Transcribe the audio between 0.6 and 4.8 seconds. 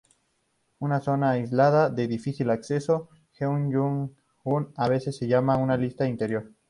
Una zona aislada de difícil acceso, Yeongyang-gun